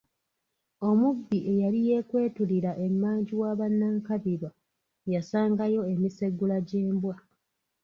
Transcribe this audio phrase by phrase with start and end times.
[0.89, 4.51] Omubbi eyali yeekwetulira emmanju wa ba Nankabirwa
[5.13, 7.15] yasangayo emisegula gy’embwa.